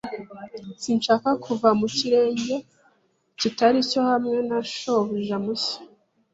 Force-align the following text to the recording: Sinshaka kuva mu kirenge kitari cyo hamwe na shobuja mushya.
Sinshaka 0.81 1.29
kuva 1.45 1.69
mu 1.79 1.87
kirenge 1.97 2.55
kitari 3.39 3.79
cyo 3.89 4.01
hamwe 4.09 4.37
na 4.49 4.59
shobuja 4.73 5.35
mushya. 5.43 5.77